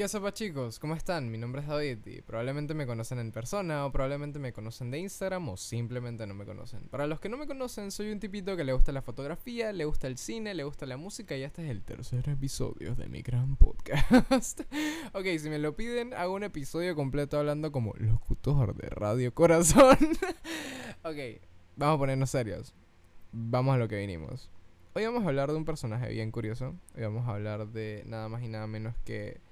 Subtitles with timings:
[0.00, 0.78] ¿Qué sopa chicos?
[0.78, 1.30] ¿Cómo están?
[1.30, 4.98] Mi nombre es David y probablemente me conocen en persona o probablemente me conocen de
[4.98, 6.88] Instagram o simplemente no me conocen.
[6.88, 9.84] Para los que no me conocen, soy un tipito que le gusta la fotografía, le
[9.84, 13.20] gusta el cine, le gusta la música y este es el tercer episodio de mi
[13.20, 14.60] gran podcast.
[15.12, 19.98] ok, si me lo piden, hago un episodio completo hablando como locutor de Radio Corazón.
[21.04, 21.42] ok,
[21.76, 22.72] vamos a ponernos serios.
[23.32, 24.50] Vamos a lo que vinimos.
[24.94, 26.74] Hoy vamos a hablar de un personaje bien curioso.
[26.96, 29.42] Hoy vamos a hablar de nada más y nada menos que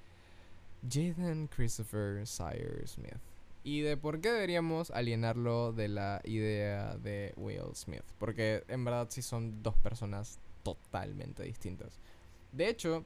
[0.82, 3.18] Jaden Christopher Sire Smith.
[3.64, 8.04] Y de por qué deberíamos alienarlo de la idea de Will Smith.
[8.18, 11.98] Porque en verdad sí son dos personas totalmente distintas.
[12.52, 13.04] De hecho,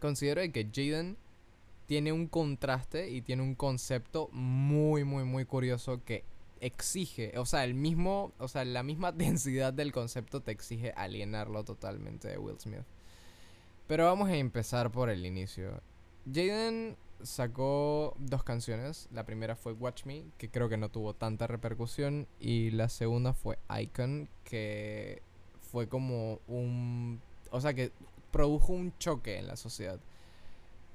[0.00, 1.16] considero que Jaden
[1.86, 6.24] tiene un contraste y tiene un concepto muy, muy, muy curioso que
[6.60, 11.64] exige, o sea, el mismo, o sea, la misma densidad del concepto te exige alienarlo
[11.64, 12.84] totalmente de Will Smith.
[13.86, 15.80] Pero vamos a empezar por el inicio.
[16.32, 19.08] Jaden sacó dos canciones.
[19.12, 22.26] La primera fue Watch Me, que creo que no tuvo tanta repercusión.
[22.40, 25.22] Y la segunda fue Icon, que
[25.60, 27.20] fue como un...
[27.50, 27.92] O sea, que
[28.30, 30.00] produjo un choque en la sociedad.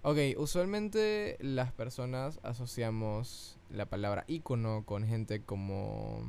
[0.03, 6.21] Ok, usualmente las personas asociamos la palabra icono con gente como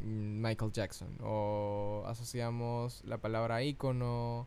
[0.00, 1.18] mm, Michael Jackson.
[1.22, 4.46] O asociamos la palabra icono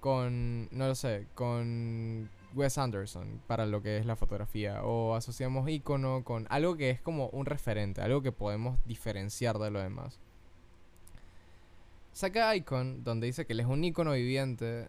[0.00, 4.82] con, no lo sé, con Wes Anderson para lo que es la fotografía.
[4.84, 9.70] O asociamos icono con algo que es como un referente, algo que podemos diferenciar de
[9.70, 10.18] lo demás.
[12.12, 14.88] Saca Icon, donde dice que él es un icono viviente.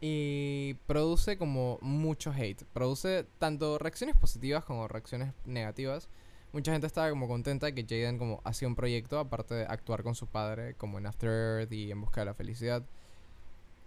[0.00, 2.64] Y produce como mucho hate.
[2.72, 6.08] Produce tanto reacciones positivas como reacciones negativas.
[6.52, 10.02] Mucha gente estaba como contenta de que Jaden como hacía un proyecto, aparte de actuar
[10.02, 12.84] con su padre, como en After Earth y en Busca de la Felicidad.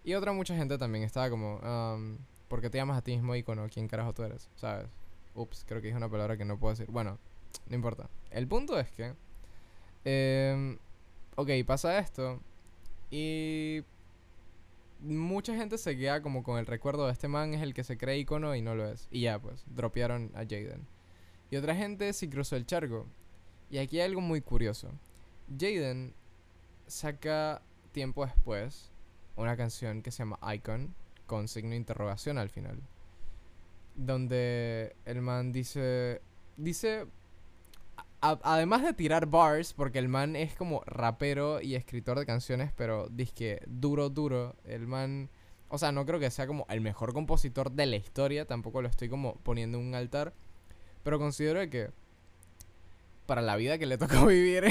[0.04, 2.18] Y otra mucha gente también estaba como, um,
[2.48, 3.68] ¿por qué te llamas a ti mismo icono?
[3.70, 4.50] ¿Quién carajo tú eres?
[4.56, 4.88] ¿Sabes?
[5.36, 6.88] Ups, creo que es una palabra que no puedo decir.
[6.90, 7.20] Bueno,
[7.68, 8.10] no importa.
[8.32, 9.14] El punto es que...
[10.06, 10.78] Eh,
[11.36, 12.42] ok, pasa esto.
[13.12, 13.84] Y...
[15.00, 18.00] Mucha gente se queda como con el recuerdo de este man es el que se
[18.00, 19.08] cree icono y no lo es.
[19.12, 20.88] Y ya, pues, dropearon a Jaden.
[21.52, 23.06] Y otra gente sí cruzó el charco.
[23.70, 24.90] Y aquí hay algo muy curioso.
[25.56, 26.16] Jaden
[26.88, 28.92] saca tiempo después
[29.36, 30.96] una canción que se llama Icon
[31.28, 32.82] con signo de interrogación al final.
[33.96, 36.22] Donde el man dice.
[36.58, 37.06] Dice.
[38.22, 43.08] además de tirar bars, porque el man es como rapero y escritor de canciones, pero
[43.10, 44.56] dice que duro, duro.
[44.66, 45.30] El man.
[45.70, 48.88] O sea, no creo que sea como el mejor compositor de la historia, tampoco lo
[48.88, 50.34] estoy como poniendo en un altar.
[51.04, 51.92] Pero considero que
[53.28, 54.66] para la vida que le tocó vivir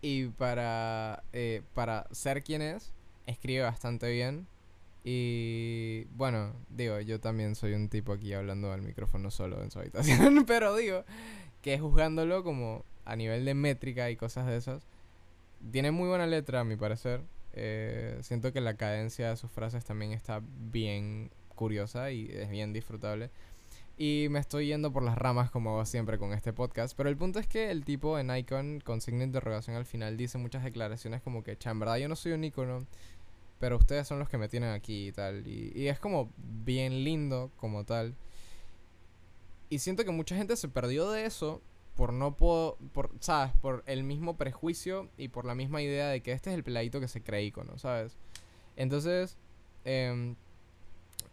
[0.00, 2.92] y para, eh, para ser quien es,
[3.26, 4.48] escribe bastante bien.
[5.04, 9.80] Y bueno, digo, yo también soy un tipo aquí hablando al micrófono solo en su
[9.80, 11.04] habitación, pero digo
[11.60, 14.86] que juzgándolo como a nivel de métrica y cosas de esas,
[15.70, 17.22] tiene muy buena letra a mi parecer.
[17.54, 22.72] Eh, siento que la cadencia de sus frases también está bien curiosa y es bien
[22.72, 23.30] disfrutable.
[23.98, 26.96] Y me estoy yendo por las ramas como hago siempre con este podcast.
[26.96, 30.16] Pero el punto es que el tipo en Icon, con signo de interrogación al final,
[30.16, 32.86] dice muchas declaraciones como que, en verdad yo no soy un icono
[33.62, 35.46] pero ustedes son los que me tienen aquí y tal.
[35.46, 38.16] Y, es como bien lindo como tal.
[39.70, 41.62] Y siento que mucha gente se perdió de eso
[41.94, 42.76] por no por,
[43.20, 43.52] ¿sabes?
[43.60, 46.98] Por el mismo prejuicio y por la misma idea de que este es el peladito
[46.98, 48.18] que se cree icono, ¿sabes?
[48.74, 49.38] Entonces,
[49.84, 50.34] em,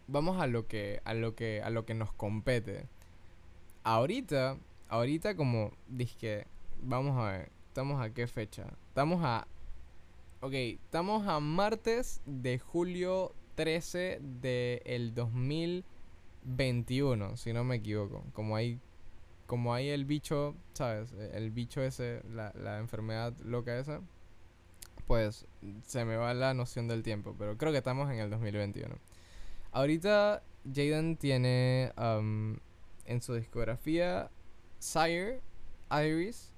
[0.06, 2.86] vamos a lo que a lo que a lo que nos compete.
[3.82, 4.56] Ahorita,
[4.88, 6.46] ahorita como dije,
[6.80, 8.68] vamos a ver, estamos a qué fecha?
[8.86, 9.48] Estamos a
[10.42, 18.24] Ok, estamos a martes de julio 13 del 2021, si no me equivoco.
[18.32, 18.80] Como hay,
[19.46, 21.12] como hay el bicho, ¿sabes?
[21.34, 24.00] El bicho ese, la, la enfermedad loca esa,
[25.06, 25.46] pues
[25.82, 28.96] se me va la noción del tiempo, pero creo que estamos en el 2021.
[29.72, 32.56] Ahorita Jaden tiene um,
[33.04, 34.30] en su discografía
[34.78, 35.42] Sire,
[35.90, 36.50] Iris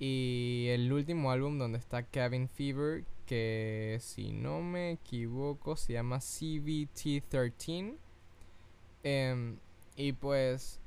[0.00, 6.18] y el último álbum donde está Cabin Fever, que si no me equivoco se llama
[6.18, 7.96] CVT13.
[9.04, 9.56] Em,
[9.94, 10.80] y pues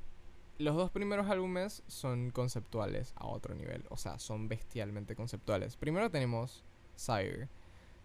[0.58, 5.76] los dos primeros álbumes son conceptuales a otro nivel, o sea, son bestialmente conceptuales.
[5.76, 6.62] Primero tenemos
[6.96, 7.48] Sire.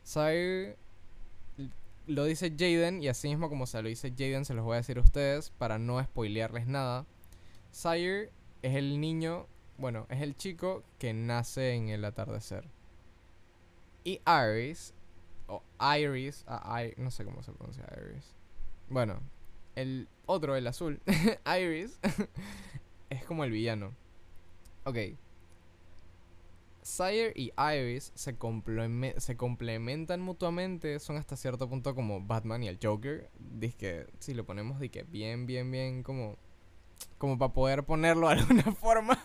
[0.04, 0.78] Sire
[2.08, 4.78] lo dice Jaden y así mismo como se lo dice Jaden se los voy a
[4.78, 7.06] decir a ustedes para no spoilearles nada.
[7.72, 8.32] Sire
[8.62, 9.48] es el niño,
[9.78, 12.79] bueno, es el chico que nace en el atardecer.
[14.10, 14.96] Y Iris,
[15.46, 16.44] o Iris,
[16.98, 18.34] no sé cómo se pronuncia Iris.
[18.90, 19.20] Bueno,
[19.76, 21.00] el otro, el azul,
[21.46, 22.00] Iris,
[23.12, 23.94] es como el villano.
[24.84, 24.98] Ok.
[26.82, 28.36] Sire y Iris se,
[29.18, 33.30] se complementan mutuamente, son hasta cierto punto como Batman y el Joker.
[33.38, 36.40] Dice si lo ponemos de que bien, bien, bien como
[37.20, 39.20] como para poder ponerlo de alguna forma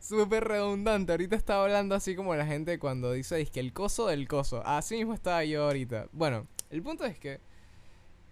[0.00, 1.12] súper redundante.
[1.12, 4.62] Ahorita estaba hablando así como la gente cuando dice que el coso del coso.
[4.66, 6.08] Así mismo estaba yo ahorita.
[6.10, 7.40] Bueno, el punto es que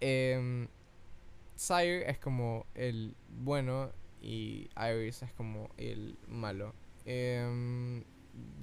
[0.01, 0.67] eh,
[1.55, 3.91] Sire es como el bueno
[4.21, 6.73] y Iris es como el malo.
[7.05, 8.03] Eh,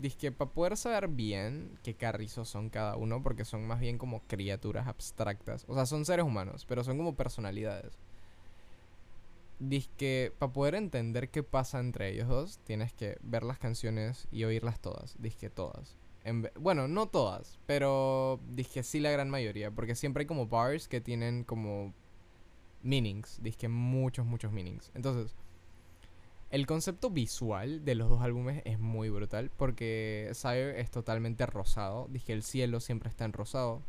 [0.01, 3.99] dice que para poder saber bien qué carrizos son cada uno, porque son más bien
[3.99, 5.65] como criaturas abstractas.
[5.69, 7.99] O sea, son seres humanos, pero son como personalidades.
[9.59, 14.29] Dice que para poder entender qué pasa entre ellos dos, tienes que ver las canciones
[14.31, 15.17] y oírlas todas.
[15.19, 15.97] Dice que todas.
[16.61, 21.01] bueno, no todas, pero dije sí la gran mayoría, porque siempre hay como bars que
[21.01, 21.95] tienen como
[22.83, 23.41] meanings.
[23.59, 24.91] Que muchos, muchos meanings.
[24.95, 25.35] Entonces,
[26.51, 32.09] el concepto visual de los dos álbumes es muy brutal, porque Sire es totalmente rosado.
[32.11, 33.83] Dije el cielo siempre está en rosado.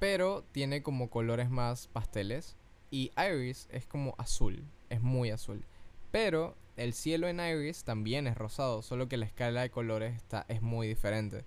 [0.00, 2.56] Pero tiene como colores más pasteles
[2.92, 5.64] y Iris es como azul, es muy azul.
[6.10, 10.44] Pero el cielo en Iris también es rosado, solo que la escala de colores está,
[10.48, 11.46] es muy diferente.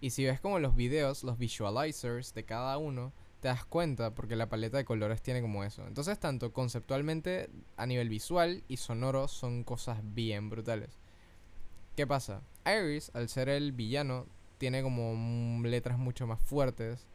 [0.00, 4.36] Y si ves como los videos, los visualizers de cada uno, te das cuenta porque
[4.36, 5.84] la paleta de colores tiene como eso.
[5.86, 11.00] Entonces, tanto conceptualmente a nivel visual y sonoro son cosas bien brutales.
[11.96, 12.42] ¿Qué pasa?
[12.64, 14.26] Iris, al ser el villano,
[14.58, 17.08] tiene como letras mucho más fuertes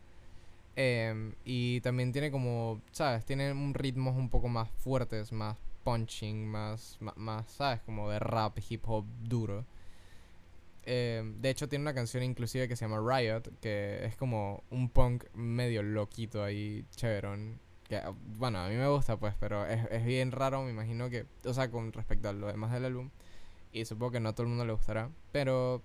[0.76, 3.26] Em, y también tiene como, ¿sabes?
[3.26, 7.82] Tiene ritmos un poco más fuertes, más punching, más, más, ¿sabes?
[7.82, 9.66] Como de rap, hip hop duro.
[10.86, 14.90] Em, de hecho, tiene una canción inclusive que se llama Riot, que es como un
[14.90, 17.60] punk medio loquito ahí, chéverón.
[17.88, 18.02] Que,
[18.38, 21.54] bueno, a mí me gusta, pues, pero es, es bien raro, me imagino que, o
[21.54, 23.10] sea, con respecto a lo demás del álbum.
[23.72, 25.10] Y supongo que no a todo el mundo le gustará.
[25.32, 25.84] Pero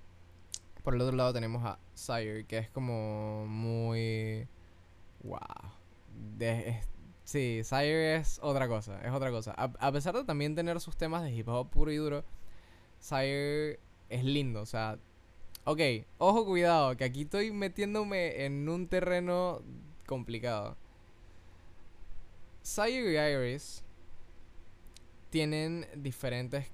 [0.85, 4.47] por el otro lado tenemos a Sire, que es como muy
[5.25, 5.39] Wow.
[6.37, 6.81] De,
[7.25, 9.53] sí, Sire es otra cosa, es otra cosa.
[9.53, 12.25] A, pesar de también tener sus temas de hip hop puro y duro,
[13.01, 14.99] Sire es lindo, o sea...
[15.67, 15.81] Ok,
[16.19, 19.63] ojo cuidado, que aquí estoy metiéndome en un terreno
[20.07, 20.77] complicado.
[22.61, 23.83] Sire y Iris
[25.31, 26.71] tienen diferentes...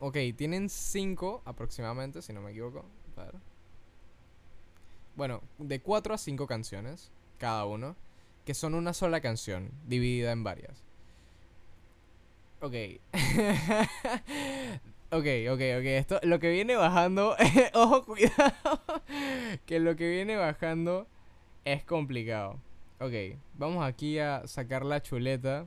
[0.00, 2.84] Ok, tienen cinco aproximadamente, si no me equivoco.
[5.14, 7.12] Bueno, de cuatro a cinco canciones
[7.42, 7.96] cada uno,
[8.44, 10.84] que son una sola canción, dividida en varias.
[12.60, 12.74] Ok.
[15.10, 15.86] ok, ok, ok.
[15.86, 17.34] Esto, lo que viene bajando.
[17.74, 18.80] ojo, cuidado.
[19.66, 21.08] que lo que viene bajando
[21.64, 22.60] es complicado.
[23.00, 25.66] Ok, vamos aquí a sacar la chuleta.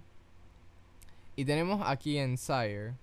[1.36, 2.94] Y tenemos aquí en Sire.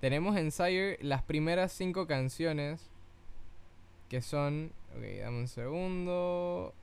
[0.00, 2.88] Tenemos en Sire las primeras cinco canciones.
[4.08, 4.72] Que son.
[4.96, 6.74] Ok, dame un segundo.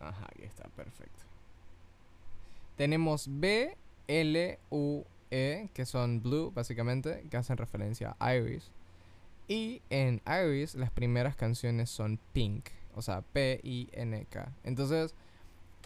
[0.00, 1.20] Ajá, aquí está, perfecto.
[2.76, 3.76] Tenemos B,
[4.08, 8.70] L, U, E, que son blue, básicamente, que hacen referencia a Iris.
[9.48, 14.52] Y en Iris las primeras canciones son Pink, o sea, P-I-N-K.
[14.64, 15.14] Entonces,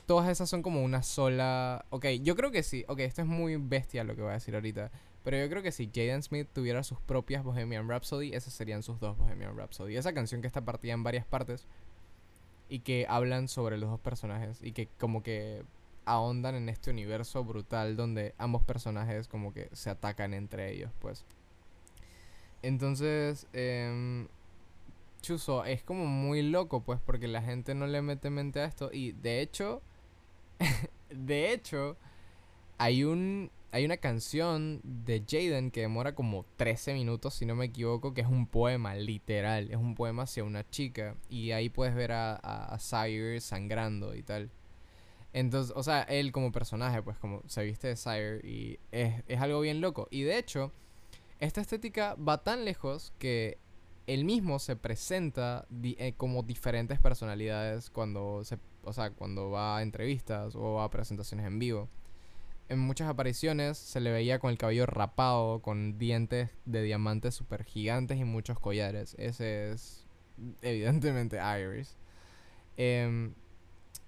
[0.06, 1.84] todas esas son como una sola...
[1.90, 2.84] Ok, yo creo que sí.
[2.88, 4.90] Ok, esto es muy bestia lo que voy a decir ahorita.
[5.24, 9.00] Pero yo creo que si Jaden Smith tuviera sus propias Bohemian Rhapsody, esas serían sus
[9.00, 9.96] dos Bohemian Rhapsody.
[9.96, 11.66] Esa canción que está partida en varias partes
[12.68, 15.64] y que hablan sobre los dos personajes y que como que
[16.04, 21.24] ahondan en este universo brutal donde ambos personajes como que se atacan entre ellos, pues.
[22.62, 24.26] Entonces, eh,
[25.20, 28.90] Chuso, es como muy loco, pues, porque la gente no le mete mente a esto.
[28.92, 29.82] Y de hecho,
[31.10, 31.96] de hecho,
[32.78, 37.66] hay un hay una canción de Jaden que demora como 13 minutos, si no me
[37.66, 39.70] equivoco, que es un poema, literal.
[39.70, 41.14] Es un poema hacia una chica.
[41.28, 44.50] Y ahí puedes ver a, a, Sire sangrando y tal.
[45.34, 49.40] Entonces, o sea, él como personaje, pues como se viste de Sire y es, es
[49.42, 50.08] algo bien loco.
[50.10, 50.72] Y de hecho,
[51.38, 53.58] esta estética va tan lejos que
[54.06, 59.82] él mismo se presenta eh, como diferentes personalidades cuando se, o sea, cuando va a
[59.82, 61.88] entrevistas o a presentaciones en vivo
[62.68, 67.64] en muchas apariciones se le veía con el cabello rapado, con dientes de diamantes super
[67.64, 69.14] gigantes y muchos collares.
[69.18, 70.04] Ese es
[70.62, 71.96] evidentemente Iris.
[72.76, 73.34] Em,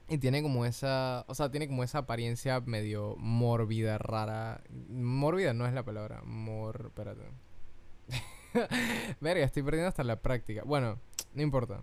[0.08, 4.62] y tiene como esa, o sea, tiene como esa apariencia medio mórbida, rara.
[4.88, 6.86] Mórbida no es la palabra, mor...
[6.88, 7.22] Espérate.
[9.20, 10.62] Verga, estoy perdiendo hasta la práctica.
[10.64, 10.98] Bueno,
[11.34, 11.82] no importa.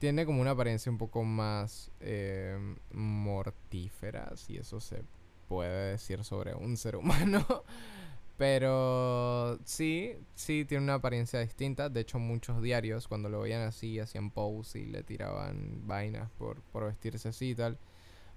[0.00, 2.56] Tiene como una apariencia un poco más eh,
[2.92, 5.04] mortífera, si eso se
[5.46, 7.46] puede decir sobre un ser humano.
[8.38, 11.90] Pero sí, sí tiene una apariencia distinta.
[11.90, 16.62] De hecho, muchos diarios cuando lo veían así hacían pose y le tiraban vainas por,
[16.62, 17.78] por vestirse así y tal.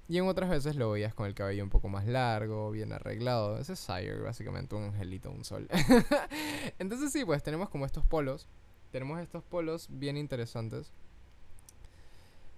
[0.10, 3.58] Y en otras veces lo veías con el cabello un poco más largo, bien arreglado.
[3.58, 5.70] Ese es Sire, básicamente un angelito, un sol.
[6.78, 8.50] Entonces sí, pues tenemos como estos polos.
[8.92, 10.92] Tenemos estos polos bien interesantes.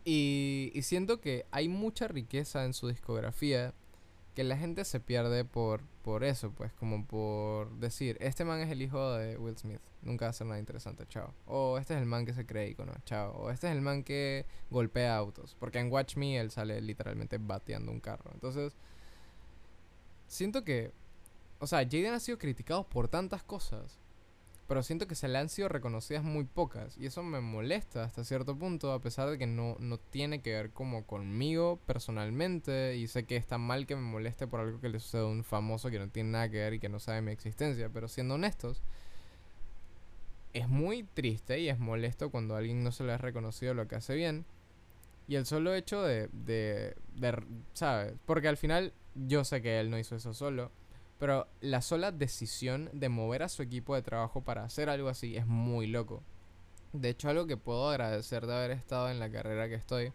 [0.06, 3.74] Y, siento que hay mucha riqueza en su discografía
[4.36, 8.70] que la gente se pierde por, por eso, pues, como por decir, este man es
[8.70, 11.34] el hijo de Will Smith, nunca va a ser nada interesante, chao.
[11.48, 13.32] O este es el man que se cree icono, chao.
[13.32, 17.40] O este es el man que golpea autos, porque en Watch Me él sale literalmente
[17.40, 18.30] bateando un carro.
[18.34, 18.74] Entonces,
[20.28, 20.92] siento que,
[21.60, 24.00] o sea, Jaden ha sido criticado por tantas cosas
[24.68, 28.24] pero siento que se le han sido reconocidas muy pocas y eso me molesta hasta
[28.24, 33.08] cierto punto a pesar de que no, no tiene que ver como conmigo personalmente y
[33.08, 35.92] sé que está mal que me moleste por algo que le sucede a un famoso
[35.92, 38.82] que no tiene nada que ver y que no sabe mi existencia, pero siendo honestos,
[40.54, 43.88] es muy triste y es molesto cuando a alguien no se le ha reconocido lo
[43.88, 44.46] que hace bien
[45.28, 47.44] y el solo hecho de, de, de
[47.74, 48.14] ¿sabes?
[48.26, 50.72] Porque al final yo sé que él no hizo eso solo
[51.20, 55.38] pero la sola decisión de mover a su equipo de trabajo para hacer algo así
[55.38, 56.24] es muy loco.
[56.94, 60.14] De hecho, algo que puedo agradecer de haber estado en la carrera que estoy,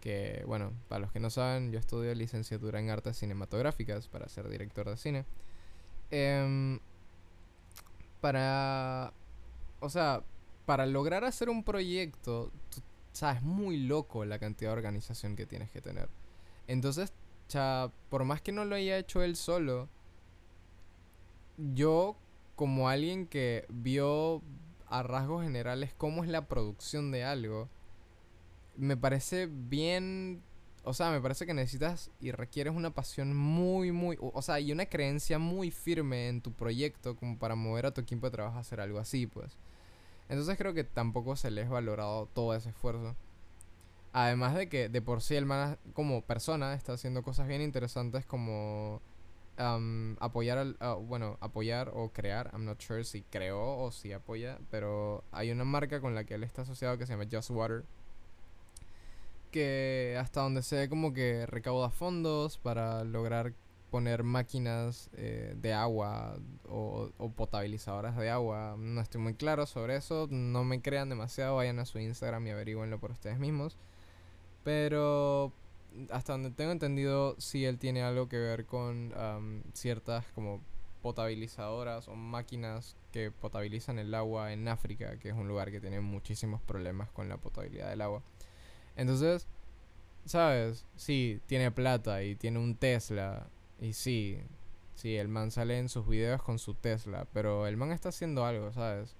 [0.00, 4.48] que bueno, para los que no saben, yo estudio licenciatura en artes cinematográficas para ser
[4.48, 5.24] director de cine.
[6.10, 6.78] Em,
[8.20, 9.12] para,
[9.80, 10.22] o sea,
[10.66, 12.80] para lograr hacer un proyecto, tú
[13.42, 16.08] muy loco la cantidad de organización que tienes que tener.
[16.66, 17.12] Entonces,
[17.48, 19.88] cha, por más que no lo haya hecho él solo,
[21.56, 22.16] yo
[22.56, 24.42] como alguien que vio
[24.88, 27.68] a rasgos generales cómo es la producción de algo,
[28.76, 30.42] me parece bien,
[30.84, 34.72] o sea, me parece que necesitas y requieres una pasión muy, muy, o, sea, y
[34.72, 38.56] una creencia muy firme en tu proyecto como para mover a tu equipo de trabajo
[38.56, 39.56] a hacer algo así, pues.
[40.28, 43.14] Entonces creo que tampoco se les ha valorado todo ese esfuerzo.
[44.12, 48.24] Además de que de por sí el man como persona está haciendo cosas bien interesantes
[48.24, 49.02] como
[49.56, 54.58] apoyar al, ah, bueno, apoyar o crear, I'm not sure si creó o si apoya,
[54.70, 57.84] pero hay una marca con la que él está asociado que se llama Just Water,
[59.50, 63.54] que hasta donde ve como que recauda fondos para lograr
[63.90, 66.36] poner máquinas eh, de agua
[66.68, 68.74] o, o, potabilizadoras de agua.
[68.76, 72.50] No estoy muy claro sobre eso, no me crean demasiado, vayan a su Instagram y
[72.50, 73.76] averigüenlo por ustedes mismos.
[74.64, 75.52] Pero
[76.10, 79.12] hasta donde tengo entendido, sí él tiene algo que ver con
[79.72, 80.60] ciertas como
[81.02, 86.00] potabilizadoras o máquinas que potabilizan el agua en África, que es un lugar que tiene
[86.00, 88.22] muchísimos problemas con la potabilidad del agua.
[88.96, 89.46] Entonces,
[90.24, 90.86] ¿sabes?
[90.96, 93.48] Sí, tiene plata y tiene un Tesla.
[93.80, 94.40] Y sí,
[94.94, 98.46] sí, el man sale en sus videos con su Tesla, pero el man está haciendo
[98.46, 99.14] algo, ¿sabes?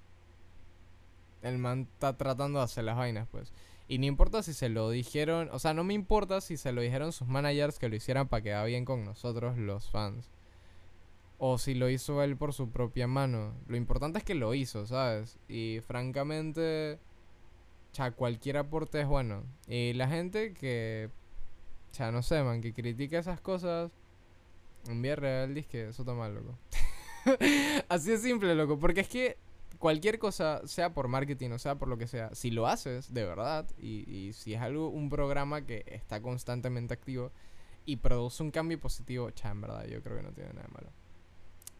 [1.42, 3.52] El man está tratando de hacer las vainas, pues.
[3.86, 6.80] Y no importa si se lo dijeron, o sea, no me importa si se lo
[6.80, 10.30] dijeron sus managers que lo hicieran para quedar bien con nosotros los fans.
[11.36, 13.54] O si lo hizo él por su propia mano.
[13.66, 15.38] Lo importante es que lo hizo, ¿sabes?
[15.48, 16.98] Y francamente,
[17.92, 19.44] cha, cualquier aporte es bueno.
[19.68, 21.10] Y la gente que,
[21.92, 23.92] cha, no sé, man, que critica esas cosas,
[24.88, 26.56] un vía real, dice que eso está mal, loco.
[27.90, 28.78] Así de simple, loco.
[28.78, 29.36] Porque es que
[29.78, 33.24] cualquier cosa, sea por marketing o sea por lo que sea, si lo haces de
[33.24, 37.32] verdad y, si es algo, un programa que está constantemente activo
[37.84, 40.72] y produce un cambio positivo, cha, en verdad, yo creo que no tiene nada de
[40.72, 40.92] malo.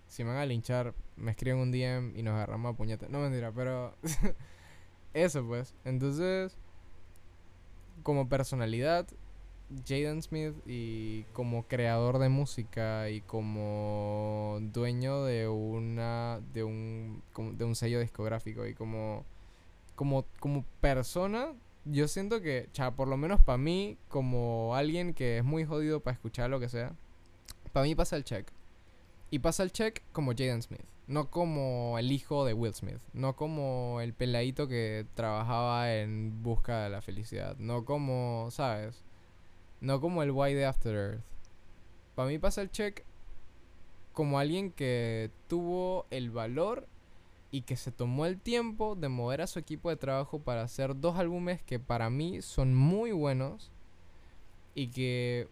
[0.07, 3.09] Si me van a linchar, me escriben un DM y nos agarramos a puñetes.
[3.09, 3.97] No mentira, pero
[5.15, 5.75] eso pues.
[5.85, 6.59] Entonces,
[8.03, 9.09] como personalidad,
[9.87, 17.23] Jaden Smith y como creador de música y como dueño de una de un
[17.57, 19.25] de un sello discográfico y como
[19.97, 21.53] como como persona
[21.87, 26.01] yo siento que cha, por lo menos para mí como alguien que es muy jodido
[26.01, 26.95] para escuchar lo que sea
[27.73, 28.49] para mí pasa el check.
[29.31, 33.37] Y pasa el check como Jaden Smith no como el hijo de Will Smith no
[33.37, 39.04] como el peladito que trabajaba en busca de la felicidad no como sabes
[39.85, 41.23] no como el why de After Earth.
[42.15, 43.05] Para mí pasa el check
[44.13, 46.89] como alguien que tuvo el valor
[47.51, 50.99] y que se tomó el tiempo de mover a su equipo de trabajo para hacer
[50.99, 53.71] dos álbumes que para mí son muy buenos
[54.75, 55.49] y que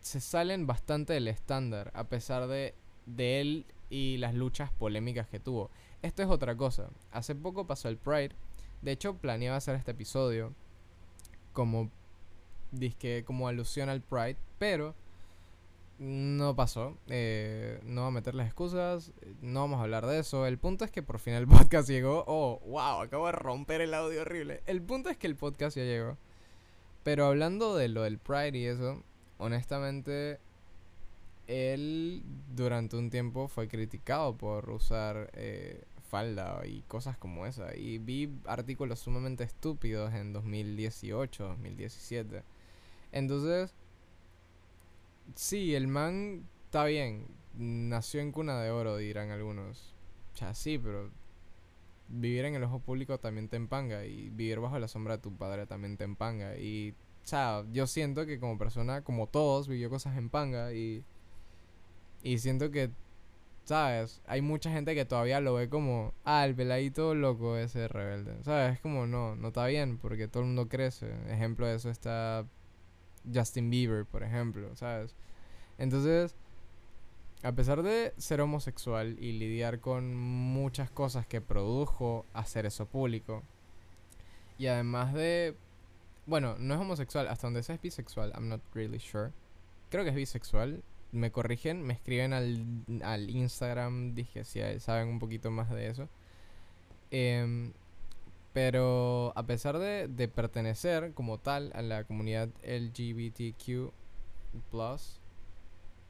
[0.00, 2.74] se salen bastante del estándar a pesar de,
[3.06, 5.70] de él y las luchas polémicas que tuvo.
[6.02, 6.90] Esto es otra cosa.
[7.10, 8.36] Hace poco pasó el Pride
[8.82, 10.52] De hecho, planeaba hacer este episodio
[11.52, 11.90] como
[12.70, 14.94] disque como alusión al Pride, pero
[15.98, 16.96] no pasó.
[17.08, 19.12] Eh, no voy a meter las excusas.
[19.42, 20.46] No vamos a hablar de eso.
[20.46, 22.24] El punto es que por fin el podcast llegó.
[22.26, 24.62] Oh, wow, acabo de romper el audio horrible.
[24.66, 26.16] El punto es que el podcast ya llegó.
[27.02, 29.02] Pero hablando de lo del Pride y eso,
[29.38, 30.38] honestamente,
[31.46, 32.22] él
[32.54, 37.74] durante un tiempo fue criticado por usar eh, falda y cosas como esa.
[37.76, 42.42] Y vi artículos sumamente estúpidos en 2018, 2017.
[43.12, 43.74] Entonces,
[45.34, 47.26] sí, el man está bien.
[47.54, 49.94] Nació en cuna de oro, dirán algunos.
[50.34, 51.10] Sea, sí, pero
[52.08, 54.04] vivir en el ojo público también te empanga.
[54.04, 56.56] Y vivir bajo la sombra de tu padre también te empanga.
[56.56, 60.72] Y, o sea, yo siento que como persona, como todos, vivió cosas en panga.
[60.72, 61.04] Y,
[62.22, 62.90] y siento que
[63.68, 64.22] ¿Sabes?
[64.26, 68.42] Hay mucha gente que todavía lo ve como, ah, el peladito loco ese rebelde.
[68.42, 68.76] ¿Sabes?
[68.76, 71.12] Es como, no, no está bien porque todo el mundo crece.
[71.28, 72.46] Ejemplo de eso está
[73.32, 75.14] Justin Bieber, por ejemplo, ¿sabes?
[75.78, 76.34] Entonces,
[77.42, 83.42] a pesar de ser homosexual y lidiar con muchas cosas que produjo hacer eso público,
[84.58, 85.54] y además de,
[86.26, 89.30] bueno, no es homosexual, hasta donde sea es bisexual, I'm not really sure.
[89.88, 90.82] Creo que es bisexual,
[91.12, 92.64] me corrigen, me escriben al,
[93.02, 96.08] al Instagram, dije si saben un poquito más de eso.
[97.10, 97.72] Em,
[98.52, 103.92] pero a pesar de, de, pertenecer como tal a la comunidad LGBTQ,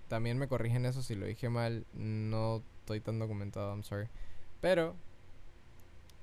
[0.09, 4.09] también me corrigen eso si lo dije mal, no estoy tan documentado, I'm sorry.
[4.61, 4.97] Pero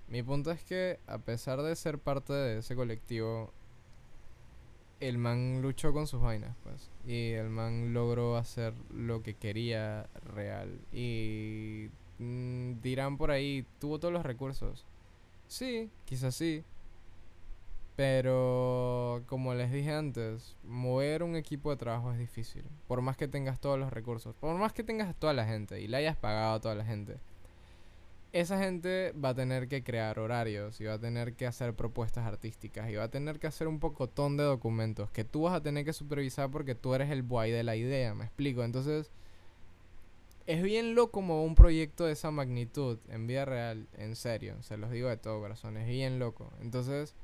[0.08, 3.54] mi punto es que a pesar de ser parte de ese colectivo,
[5.00, 6.92] el man luchó con sus vainas, pues.
[7.06, 10.80] Y el man logró hacer lo que quería real.
[10.92, 14.86] Y mm, dirán por ahí, tuvo todos los recursos.
[15.48, 16.64] Sí, quizás sí.
[17.96, 22.66] Pero como les dije antes, mover un equipo de trabajo es difícil.
[22.88, 24.36] Por más que tengas todos los recursos.
[24.36, 26.86] Por más que tengas a toda la gente y le hayas pagado a toda la
[26.86, 27.20] gente
[28.36, 32.26] esa gente va a tener que crear horarios y va a tener que hacer propuestas
[32.26, 35.64] artísticas y va a tener que hacer un pocotón de documentos que tú vas a
[35.64, 38.66] tener que supervisar porque tú eres el boy de la idea, me explico.
[38.66, 39.10] Entonces,
[40.48, 44.78] es bien loco como un proyecto de esa magnitud en vida real, en serio, se
[44.78, 46.52] los digo de todo corazón, es bien loco.
[46.62, 47.16] Entonces,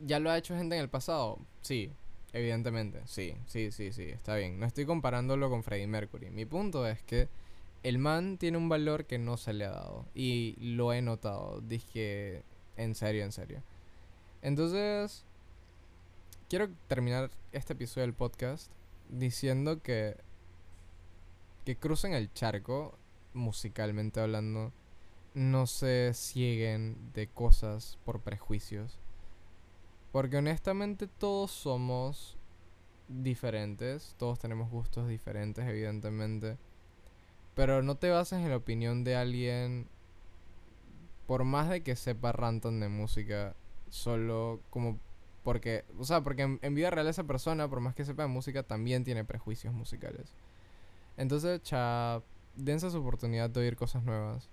[0.00, 1.38] ¿ya lo ha hecho gente en el pasado?
[1.62, 1.92] Sí,
[2.32, 4.58] evidentemente, sí, sí, sí, sí, está bien.
[4.58, 6.30] No estoy comparándolo con Freddie Mercury.
[6.30, 7.28] Mi punto es que
[7.82, 10.06] el man tiene un valor que no se le ha dado.
[10.14, 11.60] Y lo he notado.
[11.60, 12.42] Dije,
[12.76, 13.62] en serio, en serio.
[14.42, 15.24] Entonces,
[16.48, 18.70] quiero terminar este episodio del podcast
[19.08, 20.16] diciendo que,
[21.68, 22.96] que crucen el charco,
[23.34, 24.72] musicalmente hablando,
[25.34, 28.98] no se cieguen de cosas por prejuicios.
[30.10, 32.38] Porque honestamente todos somos
[33.06, 36.56] diferentes, todos tenemos gustos diferentes, evidentemente.
[37.54, 39.88] Pero no te bases en la opinión de alguien,
[41.26, 43.54] por más de que sepa rantan de música,
[43.90, 44.98] solo como
[45.42, 48.62] porque, o sea, porque en, vida real esa persona, por más que sepa de música,
[48.62, 50.34] también tiene prejuicios musicales.
[51.18, 52.22] Entonces, cha,
[52.54, 54.48] dense su oportunidad de oír cosas nuevas.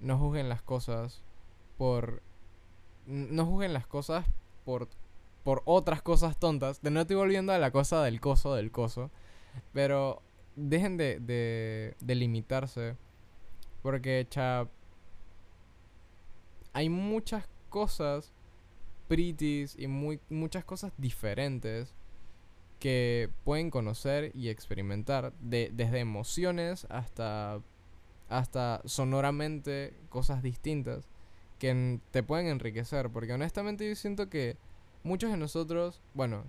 [0.00, 1.20] No juzguen las cosas
[1.76, 2.22] por...
[3.06, 4.24] No juzguen las cosas
[4.64, 4.88] por,
[5.42, 6.80] por otras cosas tontas.
[6.80, 9.10] De no estoy volviendo a la cosa del coso, del coso.
[9.72, 10.22] Pero
[10.54, 11.18] dejen de,
[12.00, 12.96] de, limitarse.
[13.82, 14.68] Porque, cha,
[16.72, 18.32] hay muchas cosas
[19.08, 21.94] pretties y muy, muchas cosas diferentes
[22.86, 25.32] que pueden conocer y experimentar.
[25.40, 27.60] De, desde emociones hasta,
[28.28, 31.08] hasta sonoramente cosas distintas
[31.58, 33.10] que te pueden enriquecer.
[33.10, 34.56] Porque honestamente yo siento que
[35.02, 36.44] muchos de nosotros, bueno,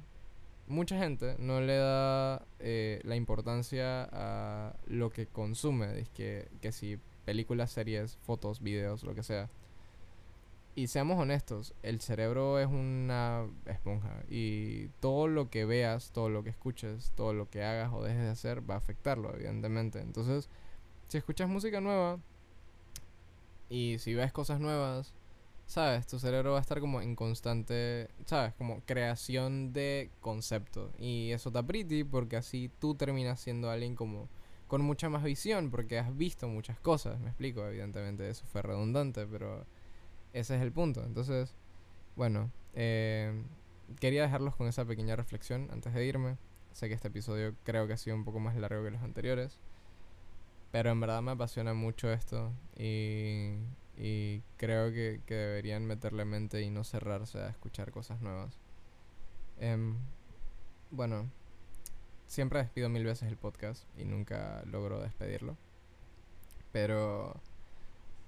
[0.67, 6.71] mucha gente no le da eh, la importancia a lo que consume, es que, que
[6.71, 9.49] si películas, series, fotos, videos, lo que sea.
[10.77, 16.43] Y seamos honestos, el cerebro es una esponja y todo lo que veas, todo lo
[16.43, 20.01] que escuches, todo lo que hagas o dejes de hacer va a afectarlo, evidentemente.
[20.01, 20.51] Entonces,
[21.07, 22.19] si escuchas música nueva
[23.69, 25.15] y si ves cosas nuevas,
[25.65, 26.05] ¿sabes?
[26.05, 28.53] Tu cerebro va a estar como en constante, ¿sabes?
[28.53, 30.91] Como creación de concepto.
[30.99, 34.29] Y eso está pretty porque así tú terminas siendo alguien como
[34.67, 37.19] con mucha más visión porque has visto muchas cosas.
[37.19, 39.65] Me explico, evidentemente eso fue redundante, pero
[40.33, 41.03] ese es el punto.
[41.03, 41.55] Entonces,
[42.15, 43.43] bueno, eh,
[43.99, 46.37] quería dejarlos con esa pequeña reflexión antes de irme.
[46.71, 49.59] Sé que este episodio creo que ha sido un poco más largo que los anteriores.
[50.71, 53.55] Pero en verdad me apasiona mucho esto y
[53.97, 58.59] y creo que, deberían meterle mente y no cerrarse a escuchar cosas nuevas.
[59.59, 59.97] Em,
[60.91, 61.29] bueno,
[62.27, 65.57] siempre despido mil veces el podcast y nunca logro despedirlo.
[66.71, 67.41] Pero,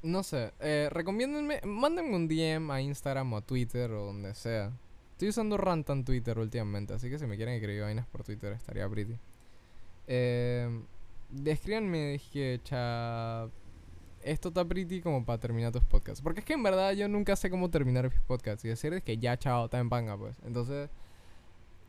[0.01, 4.71] no sé, eh, recomiéndenme, mándenme un DM a Instagram o a Twitter o donde sea.
[5.11, 8.87] Estoy usando Rantan Twitter últimamente, así que si me quieren escribir vainas por Twitter estaría
[8.87, 9.17] pretty.
[10.07, 10.69] Eh,
[11.29, 13.49] descríbanme, dije, cha,
[14.23, 16.21] esto está pretty como para terminar tus podcasts.
[16.21, 19.03] Porque es que en verdad yo nunca sé cómo terminar mis podcasts y decir es
[19.03, 20.35] que ya, chao, está en panga, pues.
[20.45, 20.89] Entonces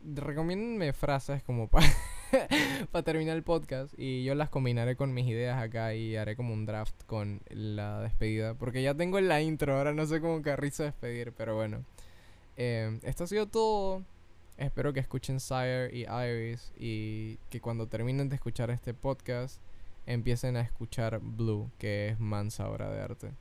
[0.03, 1.85] recomiéndenme frases como para
[2.91, 6.53] para terminar el podcast y yo las combinaré con mis ideas acá y haré como
[6.53, 10.83] un draft con la despedida porque ya tengo la intro ahora no sé cómo carrizo
[10.83, 11.83] despedir pero bueno.
[12.57, 14.03] Eh, esto ha sido todo.
[14.57, 19.59] Espero que escuchen Sire y Iris y que cuando terminen de escuchar este podcast
[20.05, 23.31] empiecen a escuchar Blue que es mansa obra de arte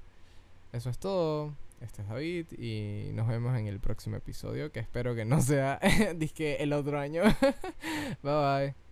[0.73, 5.15] eso es todo este es David y nos vemos en el próximo episodio que espero
[5.15, 5.81] que no sea
[6.17, 7.23] disque el otro año.
[8.23, 8.90] bye bye.